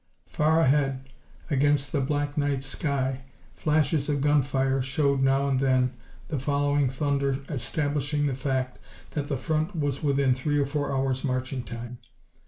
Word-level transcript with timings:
Far 0.29 0.61
ahead, 0.61 1.09
against 1.51 1.91
the 1.91 2.01
black 2.01 2.35
night 2.35 2.63
sky, 2.63 3.21
flashes 3.53 4.09
of 4.09 4.21
gunfire 4.21 4.81
showed 4.81 5.21
now 5.21 5.47
and 5.47 5.59
then, 5.59 5.93
the 6.27 6.39
following 6.39 6.89
thunder 6.89 7.37
establishing 7.47 8.25
the 8.25 8.33
fact 8.33 8.79
that 9.11 9.27
the 9.27 9.37
front 9.37 9.75
was 9.75 10.01
within 10.01 10.33
three 10.33 10.57
or 10.57 10.65
four 10.65 10.91
hours' 10.91 11.23
marching 11.23 11.61
time. 11.61 11.99